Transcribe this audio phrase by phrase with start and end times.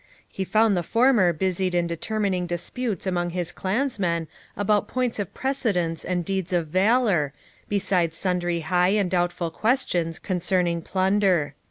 [0.31, 4.27] He found the former busied in determining disputes among his clansmen
[4.57, 7.33] about points of precedence and deeds of valour,
[7.69, 11.53] besides sundry high and doubtful questions concerning plunder.